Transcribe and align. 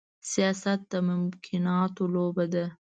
سياست 0.31 0.79
د 0.91 0.93
ممکناتو 1.09 2.03
لوبه 2.15 2.45
ده. 2.53 2.65